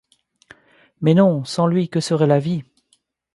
Mais 1.01 1.13
non, 1.13 1.43
sans 1.45 1.67
lui, 1.67 1.87
que 1.87 1.99
serait 1.99 2.25
la 2.25 2.39
vie? 2.39 2.63